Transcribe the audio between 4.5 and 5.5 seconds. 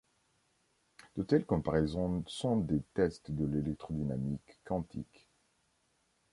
quantique.